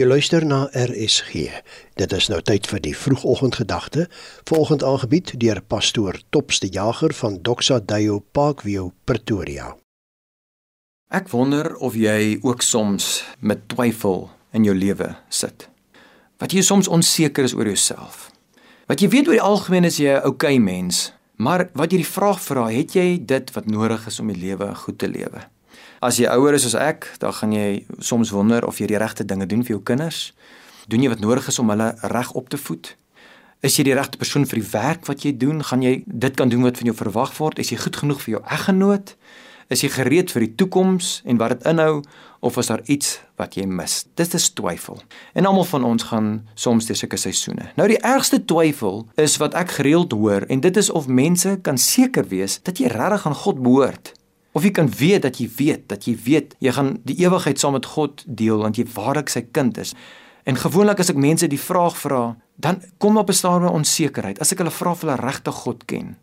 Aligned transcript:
Jy 0.00 0.06
luister 0.08 0.46
na 0.48 0.62
RSG. 0.72 1.50
Dit 2.00 2.12
is 2.16 2.30
nou 2.32 2.38
tyd 2.40 2.64
vir 2.70 2.80
die 2.80 2.94
vroegoggendgedagte, 2.96 4.06
volgend 4.48 4.80
aangebied 4.80 5.34
deur 5.42 5.60
pastoor 5.60 6.16
Topste 6.32 6.70
Jager 6.72 7.12
van 7.18 7.36
Doxa 7.44 7.82
Deo 7.84 8.22
Parkview 8.32 8.86
Pretoria. 9.04 9.74
Ek 11.12 11.28
wonder 11.34 11.74
of 11.84 12.00
jy 12.00 12.38
ook 12.40 12.64
soms 12.64 13.10
met 13.44 13.68
twyfel 13.68 14.30
in 14.56 14.64
jou 14.64 14.78
lewe 14.78 15.10
sit. 15.28 15.68
Wat 16.40 16.56
jy 16.56 16.64
soms 16.64 16.88
onseker 16.88 17.44
is 17.44 17.52
oor 17.52 17.68
jouself. 17.68 18.30
Wat 18.88 19.04
jy 19.04 19.12
weet 19.12 19.28
oor 19.28 19.36
die 19.36 19.48
algemeen 19.52 19.84
is 19.84 20.00
jy 20.00 20.16
'n 20.16 20.24
oukei 20.24 20.56
mens, 20.56 21.12
maar 21.36 21.68
wat 21.76 21.92
jy 21.92 22.00
die 22.00 22.14
vraag 22.16 22.40
vra, 22.40 22.70
het 22.72 22.96
jy 22.96 23.20
dit 23.20 23.52
wat 23.52 23.66
nodig 23.66 24.06
is 24.06 24.20
om 24.20 24.32
die 24.32 24.48
lewe 24.48 24.74
goed 24.74 24.98
te 24.98 25.08
lewe? 25.08 25.44
As 26.00 26.16
jy 26.16 26.30
ouer 26.32 26.54
is 26.56 26.64
as 26.64 26.74
ek, 26.74 27.10
dan 27.18 27.32
gaan 27.32 27.52
jy 27.52 27.84
soms 27.98 28.30
wonder 28.30 28.66
of 28.66 28.78
jy 28.80 28.86
die 28.86 29.00
regte 29.00 29.24
dinge 29.24 29.46
doen 29.46 29.64
vir 29.66 29.76
jou 29.76 29.82
kinders. 29.82 30.30
Doen 30.88 31.02
jy 31.04 31.12
wat 31.12 31.20
nodig 31.20 31.48
is 31.48 31.58
om 31.58 31.68
hulle 31.70 31.92
reg 32.14 32.32
op 32.32 32.48
te 32.48 32.58
voed? 32.58 32.94
Is 33.60 33.76
jy 33.76 33.90
die 33.90 33.94
regte 33.94 34.16
persoon 34.16 34.46
vir 34.48 34.62
die 34.62 34.70
werk 34.72 35.04
wat 35.10 35.26
jy 35.26 35.34
doen? 35.36 35.60
Gaan 35.60 35.82
jy 35.84 36.00
dit 36.06 36.36
kan 36.36 36.48
doen 36.48 36.64
wat 36.64 36.80
van 36.80 36.88
jou 36.88 36.96
verwag 36.96 37.34
word? 37.36 37.60
Is 37.60 37.68
jy 37.74 37.76
goed 37.82 37.98
genoeg 38.00 38.22
vir 38.24 38.38
jou 38.38 38.42
eggenoot? 38.56 39.12
Is 39.70 39.84
jy 39.84 39.90
gereed 39.94 40.32
vir 40.34 40.42
die 40.46 40.54
toekoms 40.58 41.20
en 41.28 41.38
wat 41.38 41.52
dit 41.54 41.66
inhou 41.70 42.00
of 42.42 42.56
is 42.58 42.70
daar 42.72 42.80
iets 42.90 43.18
wat 43.38 43.54
jy 43.54 43.68
mis? 43.70 44.00
Dit 44.18 44.32
is 44.34 44.48
twyfel. 44.56 44.98
En 45.36 45.46
almal 45.46 45.68
van 45.68 45.84
ons 45.86 46.06
gaan 46.08 46.30
soms 46.58 46.88
deur 46.88 46.98
sulke 46.98 47.20
seisoene. 47.20 47.68
Nou 47.78 47.86
die 47.92 48.00
ergste 48.00 48.40
twyfel 48.42 49.04
is 49.20 49.36
wat 49.38 49.54
ek 49.54 49.76
gereeld 49.76 50.16
hoor 50.16 50.48
en 50.48 50.64
dit 50.64 50.80
is 50.80 50.90
of 50.90 51.06
mense 51.06 51.52
kan 51.62 51.78
seker 51.78 52.26
wees 52.32 52.58
dat 52.66 52.80
jy 52.82 52.90
regtig 52.90 53.28
aan 53.28 53.38
God 53.44 53.62
behoort. 53.62 54.14
Of 54.52 54.64
jy 54.66 54.70
kan 54.70 54.88
weet 54.90 55.22
dat 55.22 55.38
jy 55.38 55.48
weet 55.56 55.88
dat 55.88 56.04
jy 56.04 56.16
weet 56.24 56.56
jy 56.58 56.72
gaan 56.74 56.96
die 57.06 57.18
ewigheid 57.22 57.58
saam 57.58 57.72
met 57.72 57.86
God 57.86 58.24
deel 58.26 58.58
want 58.58 58.76
jy 58.76 58.86
waarlik 58.94 59.28
sy 59.30 59.44
kind 59.52 59.78
is. 59.78 59.94
En 60.44 60.56
gewoonlik 60.56 60.98
as 60.98 61.12
ek 61.12 61.20
mense 61.20 61.46
die 61.46 61.60
vraag 61.60 61.94
vra, 62.00 62.36
dan 62.56 62.82
kom 62.98 63.14
daar 63.14 63.28
bestaan 63.28 63.62
'n 63.62 63.76
onsekerheid. 63.82 64.40
As 64.40 64.52
ek 64.52 64.58
hulle 64.58 64.70
vra 64.70 64.90
of 64.90 65.00
hulle 65.00 65.16
regtig 65.16 65.54
God 65.54 65.84
ken. 65.84 66.16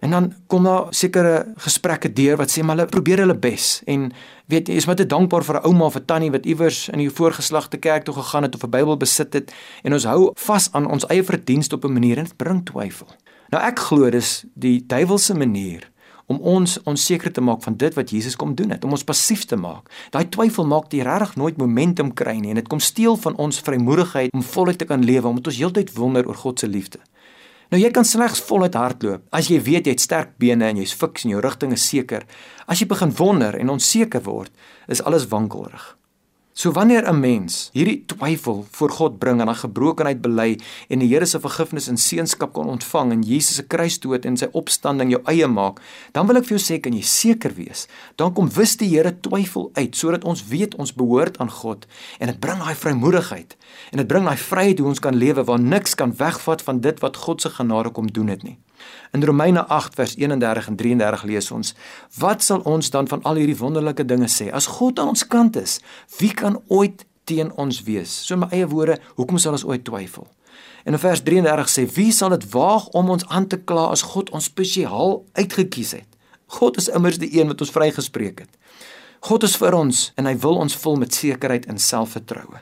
En 0.00 0.10
dan 0.10 0.34
kom 0.46 0.64
daar 0.64 0.86
sekere 0.90 1.52
gesprekke 1.56 2.12
deur 2.12 2.36
wat 2.36 2.50
sê 2.50 2.62
maar 2.62 2.76
hulle 2.76 2.88
probeer 2.88 3.18
hulle 3.24 3.34
bes 3.34 3.80
en 3.86 4.12
weet 4.46 4.68
jy 4.68 4.76
is 4.76 4.86
maar 4.86 4.98
te 4.98 5.06
dankbaar 5.06 5.44
vir 5.44 5.56
'n 5.56 5.66
ouma 5.66 5.84
of 5.84 5.96
'n 5.96 6.04
tannie 6.04 6.30
wat 6.30 6.46
iewers 6.46 6.88
in 6.88 6.98
die 6.98 7.10
voorgeslagte 7.10 7.76
kerk 7.76 8.04
toe 8.04 8.14
gegaan 8.14 8.42
het 8.42 8.54
of 8.54 8.62
'n 8.62 8.70
Bybel 8.70 8.96
besit 8.96 9.32
het 9.32 9.52
en 9.82 9.92
ons 9.92 10.04
hou 10.04 10.30
vas 10.34 10.68
aan 10.72 10.86
ons 10.86 11.06
eie 11.06 11.24
verdienste 11.24 11.74
op 11.74 11.84
'n 11.84 11.92
manier 11.92 12.18
en 12.18 12.24
dit 12.24 12.36
bring 12.36 12.64
twyfel. 12.64 13.06
Nou 13.50 13.62
ek 13.62 13.78
glo 13.78 14.10
dis 14.10 14.44
die 14.54 14.84
duiwelse 14.86 15.34
manier 15.34 15.90
om 16.26 16.40
ons 16.42 16.78
onseker 16.82 17.32
te 17.32 17.40
maak 17.40 17.62
van 17.62 17.76
dit 17.78 17.94
wat 17.94 18.10
Jesus 18.10 18.36
kom 18.36 18.54
doen 18.54 18.70
het, 18.74 18.84
om 18.84 18.94
ons 18.96 19.04
passief 19.06 19.44
te 19.46 19.56
maak. 19.56 19.90
Daai 20.10 20.26
twyfel 20.28 20.66
maak 20.66 20.92
jy 20.92 21.04
regtig 21.06 21.36
nooit 21.36 21.58
momentum 21.60 22.12
kry 22.14 22.36
nie 22.40 22.54
en 22.54 22.60
dit 22.60 22.70
kom 22.70 22.82
steel 22.82 23.18
van 23.22 23.36
ons 23.42 23.60
vrymoedigheid 23.62 24.34
om 24.34 24.42
voluit 24.42 24.78
te 24.78 24.88
kan 24.88 25.04
lewe 25.04 25.28
omdat 25.28 25.52
ons 25.52 25.60
heeltyd 25.60 25.94
wonder 25.98 26.26
oor 26.26 26.40
God 26.42 26.60
se 26.60 26.70
liefde. 26.70 27.02
Nou 27.70 27.80
jy 27.82 27.90
kan 27.90 28.06
slegs 28.06 28.42
voluit 28.46 28.74
hardloop 28.78 29.24
as 29.34 29.50
jy 29.50 29.58
weet 29.62 29.86
jy 29.86 29.96
het 29.96 30.02
sterk 30.02 30.34
bene 30.38 30.68
en 30.68 30.78
jy's 30.78 30.94
fiks 30.94 31.26
en 31.26 31.34
jou 31.34 31.42
rigting 31.42 31.74
is 31.74 31.86
seker. 31.88 32.26
As 32.66 32.82
jy 32.82 32.86
begin 32.90 33.14
wonder 33.18 33.58
en 33.58 33.74
onseker 33.74 34.22
word, 34.26 34.52
is 34.86 35.02
alles 35.02 35.26
wankelrig. 35.30 35.96
So 36.56 36.72
wanneer 36.72 37.04
'n 37.04 37.20
mens 37.20 37.68
hierdie 37.72 38.04
twyfel 38.06 38.64
voor 38.70 38.90
God 38.90 39.18
bring 39.18 39.40
en 39.40 39.48
aan 39.48 39.54
gebrokenheid 39.54 40.20
bely 40.20 40.58
en 40.88 40.98
die 40.98 41.08
Here 41.08 41.26
se 41.26 41.40
vergifnis 41.40 41.88
en 41.88 41.96
seënskap 41.96 42.52
kon 42.52 42.66
ontvang 42.66 43.12
en 43.12 43.22
Jesus 43.22 43.54
se 43.54 43.66
kruisdood 43.66 44.24
en 44.24 44.36
sy 44.36 44.48
opstanding 44.52 45.10
jou 45.10 45.20
eie 45.24 45.46
maak, 45.46 45.80
dan 46.12 46.26
wil 46.26 46.36
ek 46.36 46.44
vir 46.44 46.56
jou 46.56 46.64
sê 46.64 46.80
kan 46.80 46.92
jy 46.92 47.02
seker 47.02 47.52
wees, 47.54 47.86
dan 48.16 48.32
kom 48.32 48.48
wis 48.48 48.76
die 48.76 48.88
Here 48.88 49.20
twyfel 49.20 49.70
uit 49.74 49.96
sodat 49.96 50.24
ons 50.24 50.48
weet 50.48 50.74
ons 50.74 50.94
behoort 50.94 51.38
aan 51.38 51.50
God 51.50 51.86
en 52.18 52.26
dit 52.26 52.40
bring 52.40 52.58
daai 52.58 52.74
vrymoedigheid 52.74 53.56
en 53.92 53.98
dit 53.98 54.08
bring 54.08 54.24
daai 54.24 54.36
vryheid 54.36 54.78
hoe 54.78 54.88
ons 54.88 55.00
kan 55.00 55.14
lewe 55.14 55.44
waar 55.44 55.60
niks 55.60 55.94
kan 55.94 56.16
wegvat 56.16 56.62
van 56.62 56.80
dit 56.80 57.00
wat 57.00 57.16
God 57.16 57.40
se 57.42 57.50
genade 57.50 57.90
kom 57.90 58.06
doen 58.06 58.28
het 58.28 58.42
nie. 58.42 58.58
In 59.12 59.24
Romeine 59.24 59.66
8 59.66 59.94
vers 59.94 60.14
31 60.16 60.68
en 60.68 60.76
33 60.76 61.22
lees 61.22 61.50
ons: 61.50 61.74
Wat 62.18 62.42
sal 62.42 62.60
ons 62.64 62.90
dan 62.90 63.08
van 63.08 63.22
al 63.22 63.40
hierdie 63.40 63.58
wonderlike 63.58 64.04
dinge 64.04 64.28
sê? 64.28 64.50
As 64.52 64.66
God 64.66 64.98
aan 64.98 65.14
ons 65.14 65.26
kant 65.26 65.56
is, 65.56 65.80
wie 66.18 66.32
kan 66.34 66.60
ooit 66.68 67.06
teen 67.24 67.52
ons 67.56 67.82
wees? 67.82 68.12
So 68.26 68.34
in 68.34 68.44
my 68.44 68.50
eie 68.50 68.66
woorde, 68.68 68.98
hoekom 69.16 69.38
sal 69.38 69.56
ons 69.58 69.64
ooit 69.64 69.84
twyfel? 69.84 70.26
En 70.84 70.92
in 70.92 71.02
vers 71.02 71.22
33 71.22 71.70
sê: 71.70 71.86
Wie 71.94 72.12
sal 72.12 72.34
dit 72.36 72.50
waag 72.52 72.88
om 72.88 73.10
ons 73.10 73.26
aan 73.26 73.46
te 73.46 73.58
kla 73.58 73.88
as 73.94 74.04
God 74.14 74.30
ons 74.30 74.50
spesiaal 74.52 75.24
uitgekies 75.32 75.96
het? 75.98 76.08
God 76.46 76.76
is 76.78 76.88
immers 76.88 77.18
die 77.18 77.32
een 77.40 77.50
wat 77.50 77.60
ons 77.60 77.74
vrygespreek 77.74 78.44
het. 78.44 78.52
God 79.26 79.42
is 79.42 79.56
vir 79.58 79.74
ons 79.74 80.10
en 80.14 80.28
hy 80.28 80.36
wil 80.38 80.60
ons 80.62 80.76
vul 80.78 80.98
met 81.00 81.14
sekerheid 81.14 81.66
en 81.66 81.80
selfvertroue. 81.82 82.60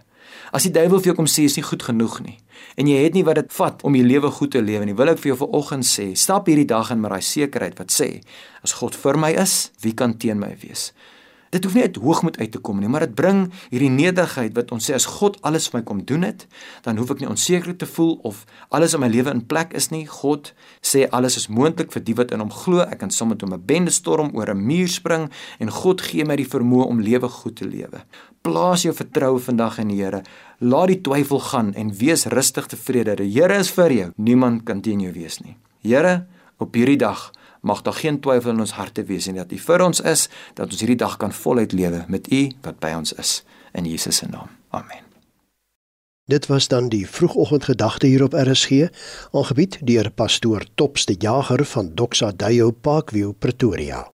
As 0.53 0.67
die 0.67 0.73
duiwel 0.75 1.01
vir 1.01 1.13
jou 1.13 1.19
kom 1.19 1.31
sê 1.31 1.47
is 1.49 1.59
nie 1.59 1.67
goed 1.67 1.83
genoeg 1.83 2.21
nie 2.25 2.39
en 2.81 2.89
jy 2.91 3.05
het 3.05 3.15
nie 3.15 3.25
wat 3.27 3.39
dit 3.39 3.53
vat 3.55 3.83
om 3.87 3.95
jou 3.95 4.05
lewe 4.07 4.31
goed 4.35 4.55
te 4.55 4.63
lewe 4.63 4.87
nie, 4.89 4.97
wil 4.99 5.13
ek 5.13 5.21
vir 5.23 5.33
jou 5.33 5.41
vanoggend 5.45 5.87
sê, 5.87 6.09
stap 6.19 6.49
hierdie 6.51 6.67
dag 6.71 6.91
in 6.91 7.03
met 7.03 7.13
daai 7.15 7.23
sekerheid 7.23 7.79
wat 7.79 7.95
sê, 7.95 8.09
as 8.67 8.75
God 8.81 8.97
vir 8.99 9.19
my 9.21 9.31
is, 9.45 9.71
wie 9.85 9.95
kan 9.95 10.17
teen 10.19 10.41
my 10.43 10.51
wees? 10.63 10.89
Dit 11.55 11.63
hoef 11.65 11.77
nie 11.77 11.85
uit 11.87 11.99
hoogmoed 12.03 12.39
uit 12.41 12.51
te 12.51 12.59
kom 12.59 12.81
nie, 12.83 12.89
maar 12.91 13.05
dit 13.07 13.13
bring 13.15 13.45
hierdie 13.71 13.93
nederigheid 13.93 14.57
wat 14.57 14.73
ons 14.75 14.89
sê 14.89 14.97
as 14.97 15.07
God 15.21 15.37
alles 15.47 15.69
vir 15.71 15.79
my 15.79 15.83
kom 15.87 16.01
doen 16.03 16.27
het, 16.27 16.49
dan 16.83 16.99
hoef 16.99 17.13
ek 17.15 17.23
nie 17.23 17.29
onseker 17.31 17.77
te 17.79 17.87
voel 17.87 18.17
of 18.27 18.41
alles 18.75 18.97
in 18.97 19.05
my 19.05 19.11
lewe 19.13 19.31
in 19.31 19.45
plek 19.47 19.71
is 19.79 19.93
nie. 19.93 20.03
God 20.11 20.51
sê 20.83 21.05
alles 21.15 21.39
is 21.39 21.47
moontlik 21.47 21.95
vir 21.95 22.03
die 22.03 22.17
wat 22.19 22.35
in 22.35 22.43
hom 22.43 22.51
glo. 22.51 22.83
Ek 22.83 22.99
kan 23.05 23.15
sommer 23.15 23.39
met 23.39 23.47
'n 23.47 23.67
bende 23.67 23.95
storm 23.95 24.35
oor 24.35 24.51
'n 24.51 24.67
muur 24.67 24.89
spring 24.89 25.31
en 25.61 25.71
God 25.71 26.01
gee 26.01 26.25
my 26.25 26.37
die 26.37 26.51
vermoë 26.55 26.89
om 26.91 27.01
lewe 27.01 27.29
goed 27.29 27.57
te 27.57 27.67
lewe. 27.67 28.03
Plaas 28.43 28.83
jou 28.83 28.95
vertroue 28.95 29.39
vandag 29.39 29.79
in 29.79 29.89
die 29.89 30.03
Here. 30.03 30.23
Laat 30.59 30.89
die 30.89 31.01
twyfel 31.01 31.41
gaan 31.41 31.75
en 31.75 31.95
wees 31.95 32.27
rustig 32.27 32.67
tevrede. 32.67 33.17
Die 33.17 33.31
Here 33.31 33.59
is 33.59 33.71
vir 33.71 33.93
jou. 33.93 34.13
Niemand 34.17 34.65
kan 34.65 34.81
teen 34.81 35.01
jou 35.01 35.13
wees 35.13 35.41
nie. 35.41 35.57
Here, 35.83 36.27
op 36.59 36.75
hierdie 36.75 36.99
dag 36.99 37.31
mag 37.65 37.83
daar 37.83 37.97
geen 37.97 38.21
twyfel 38.21 38.53
in 38.55 38.61
ons 38.61 38.77
harte 38.77 39.05
wees 39.09 39.27
en 39.27 39.41
dat 39.41 39.53
U 39.53 39.59
vir 39.59 39.85
ons 39.85 40.01
is, 40.01 40.29
dat 40.55 40.71
ons 40.71 40.85
hierdie 40.85 41.01
dag 41.01 41.17
kan 41.17 41.33
voluit 41.33 41.73
lewe 41.73 42.05
met 42.09 42.31
U 42.33 42.45
wat 42.63 42.79
by 42.85 42.93
ons 43.01 43.17
is 43.17 43.41
in 43.73 43.89
Jesus 43.89 44.23
se 44.23 44.29
naam. 44.31 44.53
Amen. 44.71 45.03
Dit 46.25 46.47
was 46.47 46.69
dan 46.69 46.89
die 46.89 47.05
vroegoggendgedagte 47.09 48.07
hier 48.07 48.23
op 48.25 48.33
RSG, 48.33 48.89
aangebied 49.33 49.79
deur 49.85 50.11
pastoor 50.11 50.65
Topste 50.75 51.15
Jager 51.19 51.65
van 51.65 51.93
Doxa 51.95 52.33
Deo 52.37 52.71
Parkview 52.71 53.33
Pretoria. 53.39 54.14